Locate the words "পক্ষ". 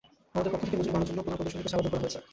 0.53-0.63